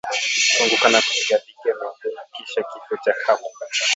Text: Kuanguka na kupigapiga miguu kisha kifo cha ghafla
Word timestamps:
Kuanguka 0.53 0.87
na 0.89 0.99
kupigapiga 1.01 1.65
miguu 1.65 2.23
kisha 2.33 2.61
kifo 2.69 2.95
cha 3.03 3.13
ghafla 3.27 3.49